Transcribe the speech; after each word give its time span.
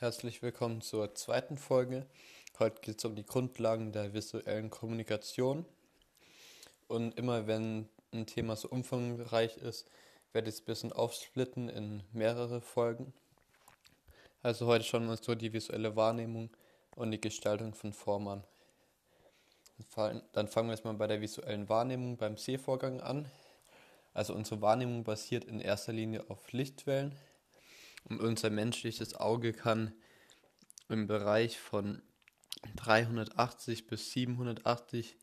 Herzlich 0.00 0.42
willkommen 0.42 0.80
zur 0.80 1.16
zweiten 1.16 1.58
Folge. 1.58 2.06
Heute 2.60 2.80
geht 2.82 2.98
es 2.98 3.04
um 3.04 3.16
die 3.16 3.26
Grundlagen 3.26 3.90
der 3.90 4.14
visuellen 4.14 4.70
Kommunikation. 4.70 5.64
Und 6.86 7.18
immer 7.18 7.48
wenn 7.48 7.88
ein 8.12 8.24
Thema 8.24 8.54
so 8.54 8.68
umfangreich 8.68 9.56
ist, 9.56 9.90
werde 10.32 10.50
ich 10.50 10.54
es 10.54 10.60
ein 10.60 10.66
bisschen 10.66 10.92
aufsplitten 10.92 11.68
in 11.68 12.04
mehrere 12.12 12.60
Folgen. 12.60 13.12
Also 14.40 14.68
heute 14.68 14.84
schauen 14.84 15.06
wir 15.06 15.10
uns 15.10 15.24
so 15.24 15.34
die 15.34 15.52
visuelle 15.52 15.96
Wahrnehmung 15.96 16.50
und 16.94 17.10
die 17.10 17.20
Gestaltung 17.20 17.74
von 17.74 17.92
Form 17.92 18.28
an. 18.28 18.44
Dann 19.96 20.46
fangen 20.46 20.68
wir 20.68 20.74
jetzt 20.74 20.84
mal 20.84 20.94
bei 20.94 21.08
der 21.08 21.20
visuellen 21.20 21.68
Wahrnehmung 21.68 22.16
beim 22.16 22.36
Sehvorgang 22.36 23.00
an. 23.00 23.28
Also 24.14 24.32
unsere 24.32 24.60
Wahrnehmung 24.60 25.02
basiert 25.02 25.42
in 25.42 25.60
erster 25.60 25.92
Linie 25.92 26.24
auf 26.28 26.52
Lichtwellen. 26.52 27.16
Und 28.08 28.20
unser 28.20 28.50
menschliches 28.50 29.14
Auge 29.14 29.52
kann 29.52 29.92
im 30.88 31.06
Bereich 31.06 31.58
von 31.58 32.02
380 32.76 33.86
bis 33.86 34.10
780 34.12 35.16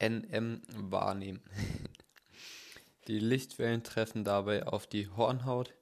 nm 0.00 0.62
wahrnehmen. 0.68 1.42
Die 3.06 3.18
Lichtwellen 3.18 3.82
treffen 3.82 4.24
dabei 4.24 4.66
auf 4.66 4.86
die 4.86 5.10
Hornhaut, 5.10 5.74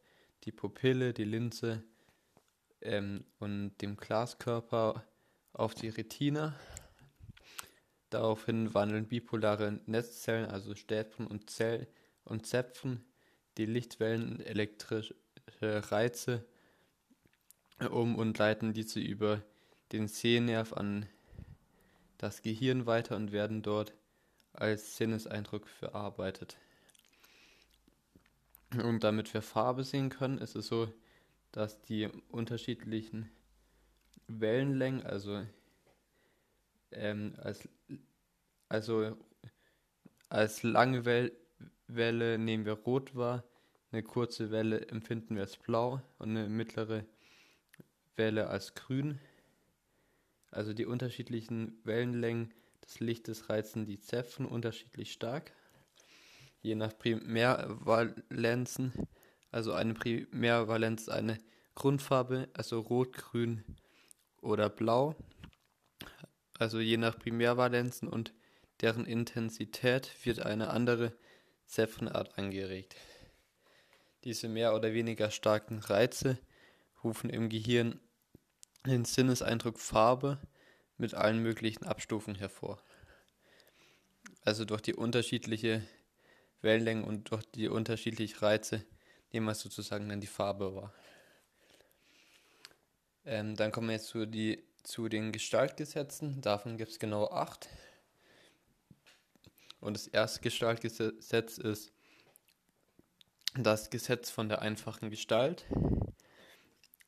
die 0.43 0.51
Pupille, 0.51 1.13
die 1.13 1.25
Linse 1.25 1.85
ähm, 2.81 3.25
und 3.39 3.79
dem 3.79 3.97
Glaskörper 3.97 5.05
auf 5.53 5.75
die 5.75 5.89
Retina. 5.89 6.59
Daraufhin 8.11 8.75
wandeln 8.75 9.07
bipolare 9.07 9.81
Netzzellen, 9.87 10.51
also 10.51 10.75
Stäbchen 10.75 11.29
und, 11.29 11.49
Zell 11.49 11.87
und 12.25 12.45
Zäpfen, 12.45 13.05
die 13.57 13.67
Lichtwellen 13.67 14.41
in 14.41 14.41
elektrische 14.41 15.15
Reize 15.61 16.45
um 17.91 18.17
und 18.17 18.39
leiten 18.39 18.73
diese 18.73 19.01
über 19.01 19.43
den 19.93 20.09
Sehnerv 20.09 20.73
an 20.73 21.07
das 22.19 22.43
Gehirn 22.43 22.87
weiter 22.87 23.17
und 23.17 23.33
werden 23.33 23.63
dort 23.63 23.93
als 24.53 24.97
Sinneseindruck 24.97 25.69
verarbeitet. 25.69 26.57
Und 28.73 29.05
damit 29.05 29.35
wir 29.35 29.43
Farbe 29.43 29.85
sehen 29.85 30.09
können, 30.09 30.39
ist 30.39 30.57
es 30.57 30.69
so, 30.69 30.93
dass 31.51 31.83
die 31.83 32.09
unterschiedlichen 32.31 33.29
Wellenlängen, 34.29 35.05
also 35.05 35.45
ähm, 36.93 37.35
als, 37.39 37.69
also 38.69 39.17
als 40.29 40.63
lange 40.63 41.05
Well 41.05 41.33
Welle 41.89 42.39
nehmen 42.39 42.65
wir 42.65 42.73
rot 42.73 43.15
wahr, 43.15 43.45
eine 43.93 44.03
kurze 44.03 44.51
Welle 44.51 44.89
empfinden 44.89 45.35
wir 45.35 45.43
als 45.43 45.57
blau 45.59 46.01
und 46.19 46.31
eine 46.31 46.49
mittlere 46.49 47.05
Welle 48.17 48.49
als 48.49 48.75
grün. 48.75 49.21
Also 50.51 50.73
die 50.73 50.87
unterschiedlichen 50.87 51.79
Wellenlängen 51.85 52.53
des 52.85 53.01
Lichtes 53.01 53.49
reizen 53.51 53.85
die 53.87 54.01
Zäpfen 54.01 54.47
unterschiedlich 54.47 55.13
stark. 55.13 55.53
Je 56.63 56.75
nach 56.75 56.97
Primärvalenzen, 56.97 58.93
also 59.51 59.73
eine 59.73 59.95
Primärvalenz 59.95 61.09
eine 61.09 61.39
Grundfarbe, 61.75 62.49
also 62.55 62.81
rot, 62.81 63.13
grün 63.15 63.65
oder 64.41 64.69
blau. 64.69 65.17
Also 66.59 66.81
je 66.81 66.97
nach 66.97 67.19
Primärvalenzen 67.19 68.09
und 68.09 68.33
deren 68.81 69.07
Intensität 69.07 70.11
wird 70.25 70.41
eine 70.41 70.71
andere 70.71 71.13
Zäpfenart 71.67 72.39
angeregt. 72.39 72.97
Diese 74.25 74.49
mehr 74.49 74.75
oder 74.75 74.93
weniger 74.93 75.31
starken 75.31 75.79
Reize 75.81 76.39
rufen 77.03 77.31
im 77.31 77.49
Gehirn 77.49 78.01
den 78.87 79.05
Sinneseindruck 79.05 79.79
Farbe 79.79 80.39
mit 80.97 81.15
allen 81.15 81.43
möglichen 81.43 81.85
Abstufungen 81.85 82.39
hervor. 82.39 82.81
Also 84.45 84.65
durch 84.65 84.81
die 84.81 84.95
unterschiedliche 84.95 85.83
Wellenlänge 86.61 87.05
und 87.05 87.31
durch 87.31 87.45
die 87.47 87.69
unterschiedlichen 87.69 88.39
Reize 88.39 88.85
nehmen 89.33 89.47
wir 89.47 89.55
sozusagen 89.55 90.09
dann 90.09 90.21
die 90.21 90.27
Farbe 90.27 90.75
wahr. 90.75 90.95
Ähm, 93.25 93.57
dann 93.57 93.71
kommen 93.73 93.89
wir 93.89 93.95
jetzt 93.95 94.09
zu, 94.09 94.27
die, 94.27 94.65
zu 94.83 95.09
den 95.09 95.33
Gestaltgesetzen. 95.33 96.41
Davon 96.41 96.77
gibt 96.77 96.93
es 96.93 96.99
genau 96.99 97.29
acht. 97.29 97.69
Und 99.81 99.95
das 99.95 100.07
erste 100.07 100.41
Gestaltgesetz 100.41 101.59
ist 101.59 101.93
das 103.55 103.91
Gesetz 103.91 104.31
von 104.31 104.49
der 104.49 104.63
einfachen 104.63 105.11
Gestalt. 105.11 105.67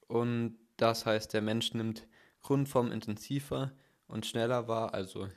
Und 0.06 0.58
das 0.76 1.06
heißt, 1.06 1.32
der 1.32 1.42
Mensch 1.42 1.72
nimmt 1.74 2.06
Grundform 2.42 2.92
intensiver 2.92 3.72
und 4.06 4.26
schneller 4.26 4.68
wahr, 4.68 4.92
also 4.92 5.28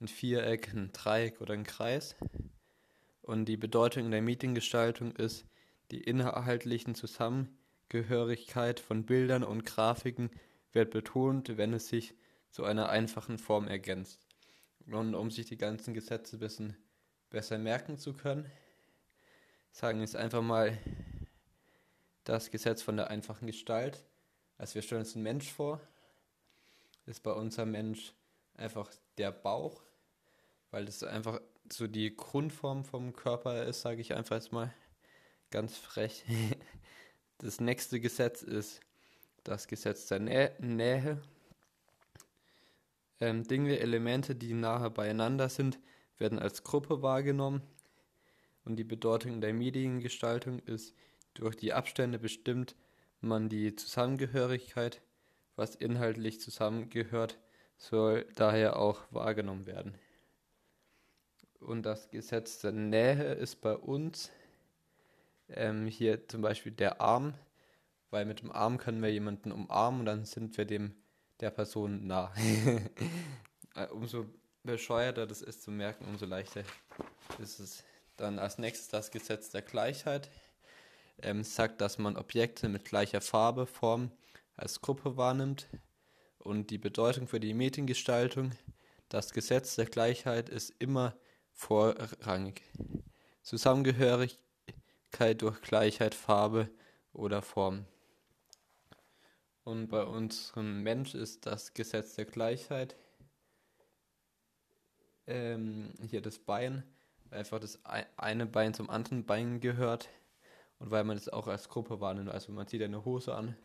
ein 0.00 0.08
Viereck, 0.08 0.72
ein 0.74 0.92
Dreieck 0.92 1.40
oder 1.40 1.54
ein 1.54 1.64
Kreis. 1.64 2.16
Und 3.22 3.44
die 3.44 3.56
Bedeutung 3.56 4.10
der 4.10 4.22
Mediengestaltung 4.22 5.12
ist 5.12 5.46
die 5.90 6.02
inhaltlichen 6.02 6.94
Zusammengehörigkeit 6.94 8.80
von 8.80 9.06
Bildern 9.06 9.44
und 9.44 9.64
Grafiken 9.64 10.30
wird 10.72 10.90
betont, 10.90 11.56
wenn 11.56 11.72
es 11.72 11.88
sich 11.88 12.14
zu 12.50 12.64
einer 12.64 12.88
einfachen 12.88 13.38
Form 13.38 13.68
ergänzt. 13.68 14.26
Und 14.86 15.14
um 15.14 15.30
sich 15.30 15.46
die 15.46 15.58
ganzen 15.58 15.94
Gesetze 15.94 16.36
ein 16.36 16.40
bisschen 16.40 16.76
besser 17.28 17.58
merken 17.58 17.96
zu 17.96 18.12
können, 18.12 18.50
sagen 19.72 20.00
jetzt 20.00 20.16
einfach 20.16 20.42
mal 20.42 20.78
das 22.24 22.50
Gesetz 22.50 22.82
von 22.82 22.96
der 22.96 23.10
einfachen 23.10 23.46
Gestalt. 23.46 24.04
Also 24.58 24.74
wir 24.74 24.82
stellen 24.82 25.00
uns 25.00 25.14
einen 25.14 25.22
Mensch 25.22 25.50
vor, 25.50 25.80
ist 27.06 27.22
bei 27.22 27.32
unserem 27.32 27.70
Mensch 27.70 28.12
einfach 28.54 28.90
der 29.16 29.32
Bauch, 29.32 29.82
weil 30.70 30.84
das 30.84 31.02
einfach 31.02 31.40
so 31.72 31.86
die 31.86 32.14
Grundform 32.14 32.84
vom 32.84 33.14
Körper 33.14 33.64
ist, 33.64 33.80
sage 33.80 34.00
ich 34.00 34.14
einfach 34.14 34.36
jetzt 34.36 34.52
mal 34.52 34.72
ganz 35.50 35.76
frech. 35.76 36.24
Das 37.42 37.58
nächste 37.58 38.00
Gesetz 38.00 38.42
ist 38.42 38.80
das 39.44 39.66
Gesetz 39.66 40.08
der 40.08 40.18
Nä 40.18 40.50
Nähe. 40.58 41.22
Ähm, 43.18 43.44
Dinge, 43.44 43.78
Elemente, 43.78 44.34
die 44.34 44.52
nahe 44.52 44.90
beieinander 44.90 45.48
sind, 45.48 45.78
werden 46.18 46.38
als 46.38 46.64
Gruppe 46.64 47.00
wahrgenommen 47.00 47.62
und 48.70 48.76
die 48.76 48.84
Bedeutung 48.84 49.40
der 49.40 49.52
Mediengestaltung 49.52 50.60
ist 50.60 50.94
durch 51.34 51.56
die 51.56 51.72
Abstände 51.72 52.20
bestimmt 52.20 52.76
man 53.20 53.48
die 53.48 53.74
Zusammengehörigkeit, 53.74 55.02
was 55.56 55.74
inhaltlich 55.74 56.40
zusammengehört, 56.40 57.36
soll 57.78 58.28
daher 58.36 58.78
auch 58.78 59.02
wahrgenommen 59.10 59.66
werden. 59.66 59.96
Und 61.58 61.82
das 61.82 62.10
Gesetz 62.10 62.60
der 62.60 62.70
Nähe 62.70 63.34
ist 63.34 63.60
bei 63.60 63.74
uns 63.74 64.30
ähm, 65.48 65.88
hier 65.88 66.28
zum 66.28 66.40
Beispiel 66.40 66.70
der 66.70 67.00
Arm, 67.00 67.34
weil 68.10 68.24
mit 68.24 68.40
dem 68.40 68.52
Arm 68.52 68.78
können 68.78 69.02
wir 69.02 69.10
jemanden 69.10 69.50
umarmen 69.50 70.02
und 70.02 70.06
dann 70.06 70.24
sind 70.24 70.56
wir 70.56 70.64
dem 70.64 70.94
der 71.40 71.50
Person 71.50 72.06
nah. 72.06 72.32
Äh, 73.76 73.86
umso 73.86 74.26
bescheuerter 74.64 75.28
das 75.28 75.42
ist 75.42 75.62
zu 75.62 75.70
merken, 75.70 76.04
umso 76.04 76.26
leichter 76.26 76.64
ist 77.38 77.60
es. 77.60 77.84
Dann 78.20 78.38
als 78.38 78.58
nächstes 78.58 78.88
das 78.88 79.10
Gesetz 79.10 79.48
der 79.48 79.62
Gleichheit 79.62 80.28
ähm, 81.22 81.42
sagt, 81.42 81.80
dass 81.80 81.96
man 81.96 82.18
Objekte 82.18 82.68
mit 82.68 82.84
gleicher 82.84 83.22
Farbe, 83.22 83.64
Form 83.64 84.12
als 84.56 84.82
Gruppe 84.82 85.16
wahrnimmt 85.16 85.68
und 86.38 86.68
die 86.68 86.76
Bedeutung 86.76 87.26
für 87.28 87.40
die 87.40 87.54
Mediengestaltung. 87.54 88.52
Das 89.08 89.32
Gesetz 89.32 89.76
der 89.76 89.86
Gleichheit 89.86 90.50
ist 90.50 90.74
immer 90.78 91.16
vorrangig. 91.54 92.60
Zusammengehörigkeit 93.40 94.36
durch 95.38 95.62
Gleichheit, 95.62 96.14
Farbe 96.14 96.68
oder 97.14 97.40
Form. 97.40 97.86
Und 99.64 99.88
bei 99.88 100.04
unserem 100.04 100.82
Mensch 100.82 101.14
ist 101.14 101.46
das 101.46 101.72
Gesetz 101.72 102.16
der 102.16 102.26
Gleichheit 102.26 102.96
ähm, 105.26 105.94
hier 106.06 106.20
das 106.20 106.38
Bein, 106.38 106.84
einfach 107.30 107.60
das 107.60 107.78
eine 108.16 108.46
Bein 108.46 108.74
zum 108.74 108.90
anderen 108.90 109.24
Bein 109.24 109.60
gehört 109.60 110.08
und 110.78 110.90
weil 110.90 111.04
man 111.04 111.16
es 111.16 111.28
auch 111.28 111.46
als 111.46 111.68
Gruppe 111.68 112.00
wahrnimmt. 112.00 112.30
Also 112.30 112.52
man 112.52 112.66
zieht 112.66 112.82
eine 112.82 113.04
Hose 113.04 113.34
an 113.34 113.56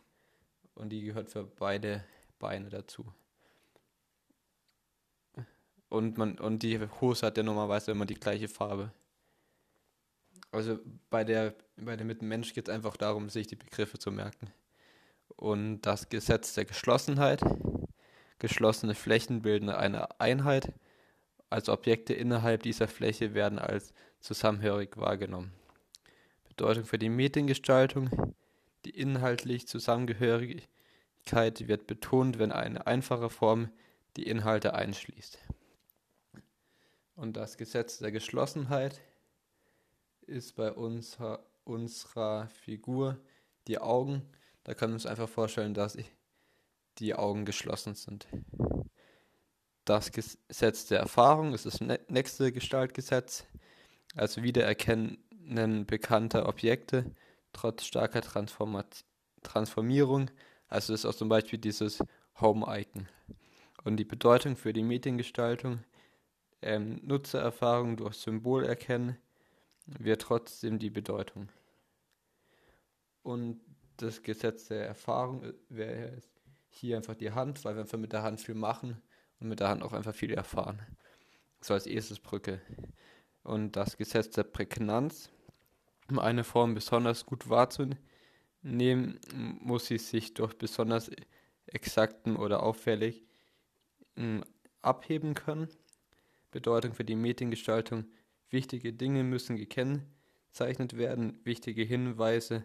und 0.74 0.90
die 0.90 1.02
gehört 1.02 1.30
für 1.30 1.44
beide 1.44 2.04
Beine 2.38 2.68
dazu. 2.68 3.12
Und, 5.88 6.18
man, 6.18 6.38
und 6.38 6.62
die 6.62 6.80
Hose 7.00 7.26
hat 7.26 7.36
ja 7.36 7.42
normalerweise 7.42 7.92
immer 7.92 8.06
die 8.06 8.14
gleiche 8.14 8.48
Farbe. 8.48 8.92
Also 10.50 10.78
bei 11.10 11.24
der, 11.24 11.54
bei 11.76 11.96
dem 11.96 12.06
Mitmensch 12.06 12.54
geht 12.54 12.68
es 12.68 12.74
einfach 12.74 12.96
darum, 12.96 13.28
sich 13.28 13.46
die 13.46 13.56
Begriffe 13.56 13.98
zu 13.98 14.10
merken. 14.10 14.52
Und 15.36 15.82
das 15.82 16.08
Gesetz 16.08 16.54
der 16.54 16.64
Geschlossenheit. 16.64 17.40
Geschlossene 18.38 18.94
Flächen 18.94 19.42
bilden 19.42 19.70
eine 19.70 20.20
Einheit. 20.20 20.72
Also 21.48 21.72
Objekte 21.72 22.14
innerhalb 22.14 22.62
dieser 22.62 22.88
Fläche 22.88 23.34
werden 23.34 23.58
als 23.58 23.92
zusammenhörig 24.20 24.96
wahrgenommen. 24.96 25.52
Bedeutung 26.48 26.84
für 26.84 26.98
die 26.98 27.08
Mediengestaltung, 27.08 28.34
die 28.84 28.90
inhaltlich 28.90 29.68
Zusammengehörigkeit 29.68 31.68
wird 31.68 31.86
betont, 31.86 32.38
wenn 32.38 32.52
eine 32.52 32.86
einfache 32.86 33.30
Form 33.30 33.70
die 34.16 34.26
Inhalte 34.26 34.74
einschließt. 34.74 35.38
Und 37.14 37.36
das 37.36 37.56
Gesetz 37.56 37.98
der 37.98 38.12
Geschlossenheit 38.12 39.00
ist 40.26 40.56
bei 40.56 40.72
unserer, 40.72 41.44
unserer 41.64 42.48
Figur 42.48 43.18
die 43.68 43.78
Augen. 43.78 44.22
Da 44.64 44.74
können 44.74 44.92
wir 44.92 44.96
uns 44.96 45.06
einfach 45.06 45.28
vorstellen, 45.28 45.74
dass 45.74 45.96
die 46.98 47.14
Augen 47.14 47.44
geschlossen 47.44 47.94
sind. 47.94 48.26
Das 49.86 50.10
Gesetz 50.10 50.86
der 50.86 50.98
Erfahrung 50.98 51.54
ist 51.54 51.64
das 51.64 51.80
nächste 52.08 52.50
Gestaltgesetz, 52.50 53.44
also 54.16 54.42
Wiedererkennen 54.42 55.86
bekannter 55.86 56.48
Objekte 56.48 57.14
trotz 57.52 57.84
starker 57.84 58.20
Transformierung. 59.42 60.28
Also 60.66 60.92
ist 60.92 61.06
auch 61.06 61.14
zum 61.14 61.28
Beispiel 61.28 61.60
dieses 61.60 62.02
Home-Icon. 62.40 63.08
Und 63.84 63.98
die 63.98 64.04
Bedeutung 64.04 64.56
für 64.56 64.72
die 64.72 64.82
Mediengestaltung, 64.82 65.84
ähm, 66.62 66.98
Nutzererfahrung 67.04 67.96
durch 67.96 68.16
Symbol 68.16 68.64
erkennen, 68.64 69.16
wird 69.86 70.22
trotzdem 70.22 70.80
die 70.80 70.90
Bedeutung. 70.90 71.48
Und 73.22 73.60
das 73.98 74.24
Gesetz 74.24 74.66
der 74.66 74.84
Erfahrung 74.84 75.52
wäre 75.68 76.20
hier 76.70 76.96
einfach 76.96 77.14
die 77.14 77.30
Hand, 77.30 77.64
weil 77.64 77.76
wir 77.76 77.82
einfach 77.82 77.98
mit 77.98 78.12
der 78.12 78.24
Hand 78.24 78.40
viel 78.40 78.56
machen 78.56 79.00
und 79.40 79.48
mit 79.48 79.60
der 79.60 79.68
Hand 79.68 79.82
auch 79.82 79.92
einfach 79.92 80.14
viel 80.14 80.32
erfahren. 80.32 80.80
So 81.60 81.74
als 81.74 81.86
erstes 81.86 82.20
Brücke. 82.20 82.60
Und 83.42 83.76
das 83.76 83.96
Gesetz 83.96 84.30
der 84.30 84.44
Prägnanz, 84.44 85.30
um 86.10 86.18
eine 86.18 86.44
Form 86.44 86.74
besonders 86.74 87.26
gut 87.26 87.48
wahrzunehmen, 87.48 89.20
muss 89.60 89.86
sie 89.86 89.98
sich 89.98 90.34
durch 90.34 90.54
besonders 90.54 91.10
exakten 91.66 92.36
oder 92.36 92.62
auffällig 92.62 93.24
abheben 94.82 95.34
können. 95.34 95.68
Bedeutung 96.50 96.94
für 96.94 97.04
die 97.04 97.16
Mediengestaltung. 97.16 98.06
Wichtige 98.50 98.92
Dinge 98.92 99.24
müssen 99.24 99.56
gekennzeichnet 99.56 100.96
werden, 100.96 101.38
wichtige 101.44 101.82
Hinweise 101.82 102.64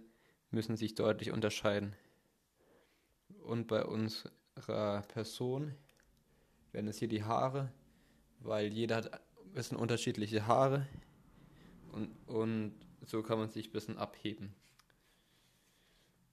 müssen 0.51 0.77
sich 0.77 0.95
deutlich 0.95 1.31
unterscheiden. 1.31 1.95
Und 3.43 3.67
bei 3.67 3.83
unserer 3.83 5.01
Person 5.07 5.73
werden 6.71 6.87
es 6.87 6.97
hier 6.97 7.07
die 7.07 7.23
Haare, 7.23 7.71
weil 8.39 8.71
jeder 8.73 8.97
hat 8.97 9.13
ein 9.13 9.53
bisschen 9.53 9.77
unterschiedliche 9.77 10.47
Haare 10.47 10.87
und, 11.91 12.09
und 12.27 12.73
so 13.05 13.23
kann 13.23 13.39
man 13.39 13.49
sich 13.49 13.69
ein 13.69 13.71
bisschen 13.71 13.97
abheben. 13.97 14.53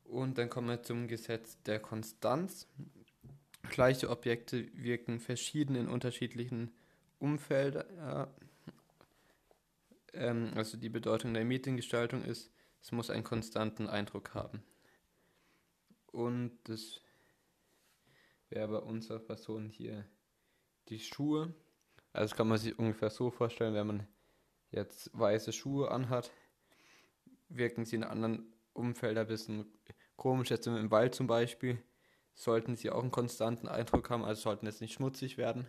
Und 0.04 0.38
dann 0.38 0.48
kommen 0.48 0.68
wir 0.68 0.82
zum 0.82 1.06
Gesetz 1.06 1.60
der 1.64 1.80
Konstanz. 1.80 2.66
Gleiche 3.70 4.08
Objekte 4.08 4.68
wirken 4.74 5.20
verschieden 5.20 5.74
in 5.74 5.88
unterschiedlichen 5.88 6.72
Umfeldern. 7.18 8.28
Ähm, 10.14 10.52
also 10.54 10.78
die 10.78 10.88
Bedeutung 10.88 11.34
der 11.34 11.44
Mediengestaltung 11.44 12.24
ist, 12.24 12.50
es 12.80 12.92
muss 12.92 13.10
einen 13.10 13.24
konstanten 13.24 13.86
Eindruck 13.86 14.34
haben. 14.34 14.62
Und 16.06 16.58
das 16.64 17.00
wäre 18.48 18.68
bei 18.68 18.78
unserer 18.78 19.18
Person 19.18 19.68
hier 19.68 20.06
die 20.88 20.98
Schuhe. 20.98 21.52
Also 22.12 22.34
kann 22.34 22.48
man 22.48 22.58
sich 22.58 22.78
ungefähr 22.78 23.10
so 23.10 23.30
vorstellen, 23.30 23.74
wenn 23.74 23.86
man 23.86 24.06
jetzt 24.70 25.10
weiße 25.12 25.52
Schuhe 25.52 25.90
anhat, 25.90 26.30
wirken 27.48 27.84
sie 27.84 27.96
in 27.96 28.04
anderen 28.04 28.52
Umfeldern 28.72 29.24
ein 29.24 29.28
bisschen 29.28 29.66
komisch. 30.16 30.50
Jetzt 30.50 30.66
im 30.66 30.90
Wald 30.90 31.14
zum 31.14 31.26
Beispiel 31.26 31.82
sollten 32.34 32.76
sie 32.76 32.90
auch 32.90 33.02
einen 33.02 33.10
konstanten 33.10 33.68
Eindruck 33.68 34.10
haben, 34.10 34.24
also 34.24 34.42
sollten 34.42 34.66
jetzt 34.66 34.80
nicht 34.80 34.94
schmutzig 34.94 35.38
werden. 35.38 35.66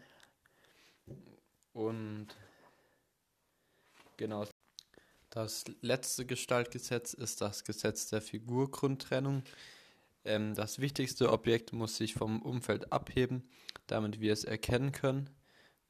Und 1.74 2.28
genau. 4.18 4.46
Das 5.30 5.66
letzte 5.82 6.26
Gestaltgesetz 6.26 7.14
ist 7.14 7.42
das 7.42 7.64
Gesetz 7.64 8.10
der 8.10 8.22
Figurgrundtrennung. 8.22 9.44
Ähm, 10.26 10.56
das 10.56 10.80
wichtigste 10.80 11.32
Objekt 11.32 11.72
muss 11.72 11.98
sich 11.98 12.16
vom 12.16 12.42
Umfeld 12.42 12.92
abheben, 12.92 13.48
damit 13.92 14.20
wir 14.20 14.34
es 14.34 14.44
erkennen 14.44 14.92
können. 14.92 15.30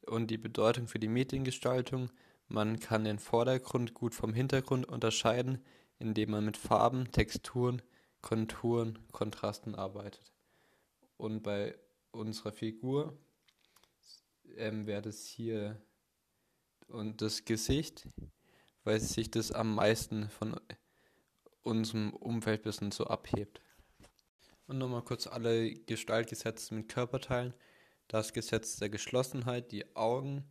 Und 0.06 0.32
die 0.32 0.38
Bedeutung 0.38 0.88
für 0.88 1.00
die 1.00 1.08
Mediengestaltung, 1.08 2.10
man 2.48 2.80
kann 2.80 3.04
den 3.04 3.20
Vordergrund 3.20 3.94
gut 3.94 4.16
vom 4.16 4.34
Hintergrund 4.34 4.88
unterscheiden, 4.88 5.64
indem 6.00 6.32
man 6.32 6.46
mit 6.46 6.58
Farben, 6.58 7.12
Texturen, 7.12 7.82
Konturen, 8.22 9.00
Kontrasten 9.12 9.76
arbeitet. 9.76 10.34
Und 11.18 11.44
bei 11.44 11.78
unserer 12.12 12.52
Figur 12.52 13.18
ähm, 14.56 14.88
wäre 14.88 15.02
das 15.02 15.26
hier 15.26 15.82
und 16.88 17.22
das 17.22 17.46
Gesicht, 17.46 18.08
weil 18.84 19.00
sich 19.00 19.30
das 19.30 19.52
am 19.52 19.76
meisten 19.76 20.30
von 20.30 20.60
unserem 21.62 22.14
Umfeld 22.14 22.62
ein 22.62 22.64
bisschen 22.64 22.92
so 22.92 23.06
abhebt. 23.06 23.62
Und 24.68 24.78
nochmal 24.78 25.04
kurz 25.04 25.28
alle 25.28 25.74
Gestaltgesetze 25.74 26.74
mit 26.74 26.90
Körperteilen. 26.90 27.54
Das 28.10 28.34
Gesetz 28.34 28.78
der 28.78 28.90
Geschlossenheit, 28.90 29.72
die 29.72 29.96
Augen. 29.96 30.44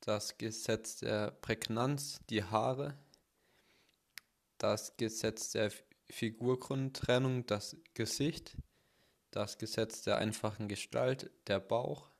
Das 0.00 0.38
Gesetz 0.38 0.96
der 0.96 1.30
Prägnanz, 1.30 2.18
die 2.28 2.42
Haare. 2.42 2.98
Das 4.58 4.96
Gesetz 4.96 5.52
der 5.52 5.70
Figurgrundtrennung, 6.10 7.46
das 7.46 7.76
Gesicht. 7.94 8.56
Das 9.30 9.56
Gesetz 9.56 10.02
der 10.02 10.16
einfachen 10.16 10.66
Gestalt, 10.66 11.30
der 11.46 11.60
Bauch. 11.60 12.10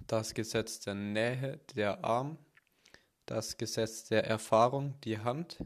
Das 0.00 0.34
Gesetz 0.34 0.80
der 0.80 0.94
Nähe, 0.94 1.60
der 1.74 2.04
Arm. 2.04 2.36
Das 3.24 3.56
Gesetz 3.56 4.04
der 4.04 4.26
Erfahrung, 4.26 5.00
die 5.00 5.18
Hand. 5.18 5.64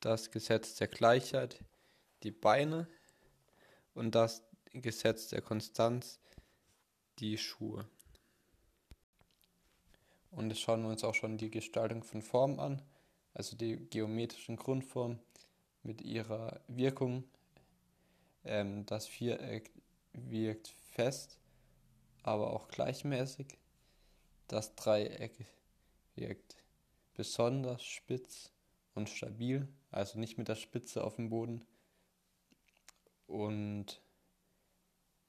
Das 0.00 0.32
Gesetz 0.32 0.74
der 0.74 0.88
Gleichheit, 0.88 1.64
die 2.24 2.32
Beine 2.32 2.88
und 3.94 4.16
das 4.16 4.42
Gesetz 4.72 5.28
der 5.28 5.40
Konstanz 5.40 6.18
die 7.18 7.38
Schuhe. 7.38 7.86
Und 10.30 10.50
jetzt 10.50 10.60
schauen 10.60 10.82
wir 10.82 10.90
uns 10.90 11.04
auch 11.04 11.14
schon 11.14 11.38
die 11.38 11.50
Gestaltung 11.50 12.02
von 12.02 12.22
Formen 12.22 12.60
an, 12.60 12.82
also 13.34 13.56
die 13.56 13.76
geometrischen 13.76 14.56
Grundformen 14.56 15.18
mit 15.82 16.02
ihrer 16.02 16.60
Wirkung. 16.68 17.24
Ähm, 18.44 18.84
das 18.86 19.06
Viereck 19.06 19.70
wirkt 20.12 20.68
fest, 20.92 21.38
aber 22.22 22.52
auch 22.52 22.68
gleichmäßig. 22.68 23.58
Das 24.48 24.74
Dreieck 24.74 25.46
wirkt 26.14 26.56
besonders 27.14 27.82
spitz 27.82 28.50
und 28.94 29.08
stabil, 29.08 29.68
also 29.90 30.18
nicht 30.18 30.38
mit 30.38 30.48
der 30.48 30.56
Spitze 30.56 31.04
auf 31.04 31.16
dem 31.16 31.30
Boden, 31.30 31.64
und 33.28 34.00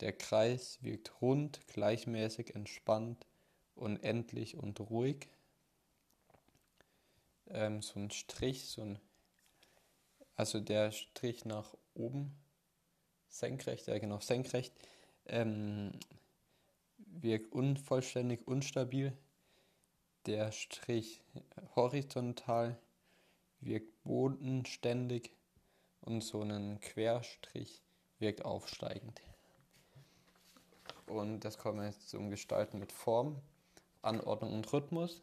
der 0.01 0.13
Kreis 0.13 0.79
wirkt 0.82 1.22
rund, 1.22 1.68
gleichmäßig, 1.68 2.56
entspannt, 2.56 3.25
unendlich 3.75 4.58
und 4.58 4.79
ruhig. 4.79 5.27
Ähm, 7.48 7.82
so 7.82 8.00
ein 8.00 8.12
Strich, 8.12 8.68
so 8.68 8.82
ein, 8.82 9.00
also 10.36 10.60
der 10.60 10.91
Strich 10.91 11.46
nach 11.46 11.75
oben, 11.96 12.36
senkrecht, 13.27 13.88
ja 13.88 13.98
genau, 13.98 14.20
senkrecht, 14.20 14.74
ähm, 15.25 15.91
wirkt 16.98 17.51
unvollständig, 17.51 18.48
unstabil. 18.48 19.13
Der 20.25 20.51
Strich 20.51 21.22
horizontal 21.75 22.77
wirkt 23.62 24.03
bodenständig 24.03 25.32
und 26.01 26.22
so 26.22 26.41
ein 26.41 26.79
Querstrich 26.79 27.82
wirkt 28.20 28.44
aufsteigend. 28.44 29.22
Und 31.10 31.42
das 31.42 31.58
kommen 31.58 31.80
wir 31.80 31.88
jetzt 31.88 32.10
zum 32.10 32.30
Gestalten 32.30 32.80
mit 32.80 32.92
Form, 32.92 33.42
Anordnung 34.01 34.54
und 34.54 34.72
Rhythmus. 34.72 35.22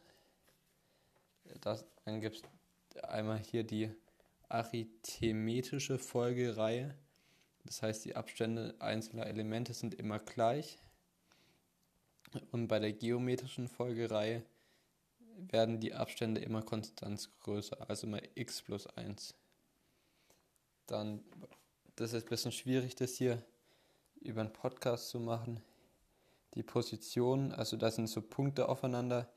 Das, 1.61 1.85
dann 2.05 2.21
gibt 2.21 2.43
es 2.93 3.03
einmal 3.03 3.39
hier 3.39 3.63
die 3.63 3.91
arithmetische 4.49 5.97
Folgereihe. 5.97 6.95
Das 7.65 7.81
heißt, 7.81 8.05
die 8.05 8.15
Abstände 8.15 8.75
einzelner 8.79 9.25
Elemente 9.27 9.73
sind 9.73 9.95
immer 9.95 10.19
gleich. 10.19 10.79
Und 12.51 12.67
bei 12.67 12.79
der 12.79 12.93
geometrischen 12.93 13.67
Folgereihe 13.67 14.43
werden 15.37 15.79
die 15.79 15.93
Abstände 15.93 16.41
immer 16.41 16.61
konstant 16.61 17.29
größer, 17.41 17.89
also 17.89 18.07
immer 18.07 18.21
x 18.35 18.61
plus 18.61 18.87
1. 18.87 19.35
Dann 20.87 21.23
das 21.97 22.13
ist 22.13 22.25
ein 22.25 22.29
bisschen 22.29 22.51
schwierig, 22.51 22.95
das 22.95 23.15
hier 23.15 23.43
über 24.21 24.41
einen 24.41 24.53
Podcast 24.53 25.09
zu 25.09 25.19
machen. 25.19 25.63
Die 26.53 26.63
Position, 26.63 27.51
also 27.51 27.77
da 27.77 27.91
sind 27.91 28.07
so 28.07 28.21
Punkte 28.21 28.69
aufeinander, 28.69 29.29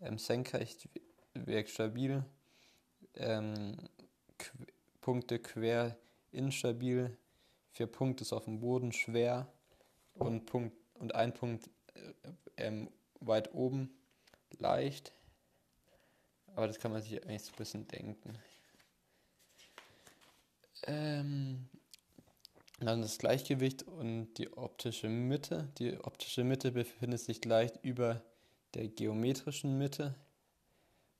ähm, 0.00 0.18
senkrecht 0.18 0.88
wirkt 1.34 1.70
stabil, 1.70 2.24
ähm, 3.14 3.76
Qu 4.38 4.50
Punkte 5.00 5.38
quer 5.38 5.96
instabil, 6.32 7.16
Vier 7.74 7.88
Punkte 7.88 8.22
ist 8.22 8.32
auf 8.32 8.44
dem 8.44 8.60
Boden 8.60 8.92
schwer 8.92 9.52
und, 10.14 10.46
Punkt, 10.46 10.76
und 10.94 11.12
ein 11.16 11.34
Punkt 11.34 11.68
äh, 11.94 12.12
ähm, 12.56 12.88
weit 13.18 13.52
oben 13.52 13.90
leicht. 14.58 15.12
Aber 16.54 16.68
das 16.68 16.78
kann 16.78 16.92
man 16.92 17.02
sich 17.02 17.20
eigentlich 17.24 17.42
so 17.42 17.50
ein 17.52 17.56
bisschen 17.56 17.88
denken. 17.88 18.38
Ähm, 20.84 21.68
dann 22.80 23.02
das 23.02 23.18
Gleichgewicht 23.18 23.84
und 23.84 24.34
die 24.34 24.52
optische 24.56 25.08
Mitte. 25.08 25.68
Die 25.78 25.98
optische 25.98 26.44
Mitte 26.44 26.72
befindet 26.72 27.20
sich 27.20 27.44
leicht 27.44 27.78
über 27.82 28.22
der 28.74 28.88
geometrischen 28.88 29.78
Mitte 29.78 30.14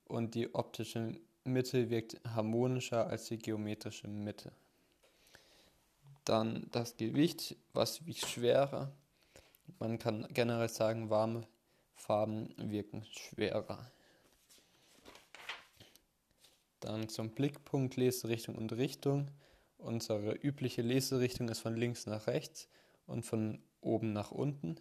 und 0.05 0.35
die 0.35 0.53
optische 0.53 1.19
Mitte 1.43 1.89
wirkt 1.89 2.19
harmonischer 2.27 3.07
als 3.07 3.25
die 3.25 3.37
geometrische 3.37 4.07
Mitte. 4.07 4.51
Dann 6.25 6.67
das 6.71 6.97
Gewicht, 6.97 7.55
was 7.73 8.05
wiegt 8.05 8.25
schwerer. 8.25 8.91
Man 9.79 9.99
kann 9.99 10.27
generell 10.33 10.69
sagen, 10.69 11.09
warme 11.09 11.47
Farben 11.95 12.53
wirken 12.57 13.05
schwerer. 13.05 13.91
Dann 16.79 17.09
zum 17.09 17.29
Blickpunkt, 17.29 17.95
Leserichtung 17.95 18.55
und 18.55 18.73
Richtung. 18.73 19.29
Unsere 19.85 20.33
übliche 20.33 20.81
Leserichtung 20.81 21.47
ist 21.47 21.59
von 21.59 21.75
links 21.75 22.07
nach 22.07 22.25
rechts 22.25 22.67
und 23.05 23.23
von 23.23 23.61
oben 23.81 24.13
nach 24.13 24.31
unten. 24.31 24.77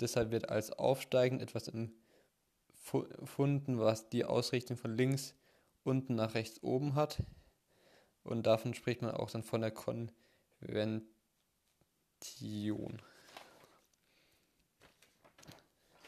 Deshalb 0.00 0.30
wird 0.30 0.48
als 0.48 0.72
aufsteigend 0.72 1.42
etwas 1.42 1.68
empfunden, 1.68 3.78
was 3.78 4.08
die 4.08 4.24
Ausrichtung 4.24 4.78
von 4.78 4.96
links 4.96 5.34
unten 5.84 6.14
nach 6.14 6.32
rechts 6.32 6.62
oben 6.62 6.94
hat. 6.94 7.22
Und 8.24 8.46
davon 8.46 8.72
spricht 8.72 9.02
man 9.02 9.10
auch 9.10 9.30
dann 9.30 9.42
von 9.42 9.60
der 9.60 9.70
Konvention. 9.70 10.14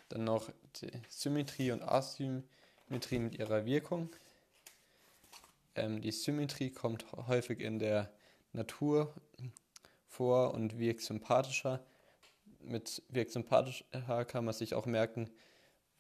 Dann 0.08 0.24
noch 0.24 0.50
die 0.80 0.92
Symmetrie 1.10 1.72
und 1.72 1.82
Asymmetrie 1.82 3.18
mit 3.18 3.38
ihrer 3.38 3.66
Wirkung. 3.66 4.08
Ähm, 5.74 6.00
die 6.00 6.12
Symmetrie 6.12 6.70
kommt 6.70 7.04
häufig 7.12 7.60
in 7.60 7.78
der 7.78 8.10
Natur 8.52 9.14
vor 10.06 10.54
und 10.54 10.78
wirkt 10.78 11.02
sympathischer. 11.02 11.84
Mit 12.60 13.02
wirkt 13.08 13.32
sympathischer 13.32 14.24
kann 14.24 14.44
man 14.44 14.54
sich 14.54 14.74
auch 14.74 14.86
merken, 14.86 15.30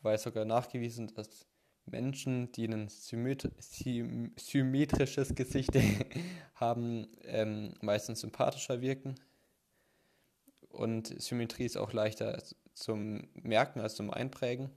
weil 0.02 0.18
sogar 0.18 0.44
nachgewiesen, 0.44 1.12
dass 1.14 1.46
Menschen, 1.86 2.52
die 2.52 2.66
ein 2.66 2.88
symmetrisches 2.88 5.34
Gesicht 5.34 5.72
haben, 6.54 7.08
ähm, 7.24 7.74
meistens 7.82 8.20
sympathischer 8.20 8.80
wirken. 8.80 9.16
Und 10.70 11.20
Symmetrie 11.20 11.66
ist 11.66 11.76
auch 11.76 11.92
leichter 11.92 12.42
zum 12.72 13.28
Merken 13.34 13.80
als 13.80 13.96
zum 13.96 14.10
Einprägen 14.10 14.70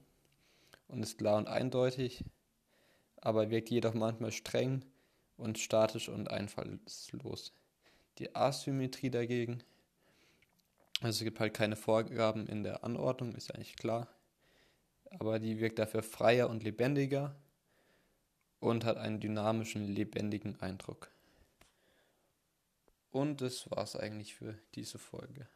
und 0.88 1.02
ist 1.02 1.18
klar 1.18 1.38
und 1.38 1.48
eindeutig 1.48 2.26
aber 3.22 3.50
wirkt 3.50 3.70
jedoch 3.70 3.94
manchmal 3.94 4.32
streng 4.32 4.84
und 5.38 5.58
statisch 5.58 6.10
und 6.10 6.32
einfallslos. 6.32 7.54
Die 8.18 8.36
Asymmetrie 8.36 9.10
dagegen, 9.10 9.64
also 11.02 11.20
es 11.20 11.24
gibt 11.24 11.40
halt 11.40 11.54
keine 11.54 11.76
Vorgaben 11.76 12.48
in 12.48 12.64
der 12.64 12.84
Anordnung, 12.84 13.36
ist 13.36 13.54
eigentlich 13.54 13.76
klar, 13.76 14.08
aber 15.12 15.40
die 15.40 15.60
wirkt 15.60 15.80
dafür 15.80 16.04
freier 16.04 16.50
und 16.50 16.64
lebendiger 16.64 17.36
und 18.60 18.86
hat 18.86 18.98
einen 18.98 19.20
dynamischen, 19.20 19.88
lebendigen 19.88 20.60
Eindruck. 20.60 21.12
Und 23.12 23.42
das 23.42 23.70
war's 23.72 23.96
eigentlich 23.96 24.36
für 24.36 24.58
diese 24.76 25.00
Folge. 25.00 25.48